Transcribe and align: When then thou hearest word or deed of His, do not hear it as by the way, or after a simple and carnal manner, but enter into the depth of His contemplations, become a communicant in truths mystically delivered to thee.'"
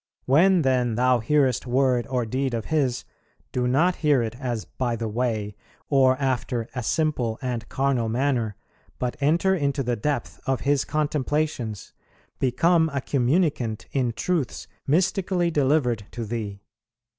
When 0.25 0.63
then 0.63 0.95
thou 0.95 1.19
hearest 1.19 1.67
word 1.67 2.07
or 2.07 2.25
deed 2.25 2.55
of 2.55 2.65
His, 2.73 3.05
do 3.51 3.67
not 3.67 3.97
hear 3.97 4.23
it 4.23 4.35
as 4.39 4.65
by 4.65 4.95
the 4.95 5.07
way, 5.07 5.55
or 5.89 6.17
after 6.19 6.67
a 6.73 6.81
simple 6.81 7.37
and 7.39 7.69
carnal 7.69 8.09
manner, 8.09 8.55
but 8.97 9.15
enter 9.21 9.53
into 9.53 9.83
the 9.83 9.95
depth 9.95 10.39
of 10.47 10.61
His 10.61 10.85
contemplations, 10.85 11.93
become 12.39 12.89
a 12.91 12.99
communicant 13.01 13.85
in 13.91 14.11
truths 14.11 14.67
mystically 14.87 15.51
delivered 15.51 16.07
to 16.13 16.25
thee.'" 16.25 16.63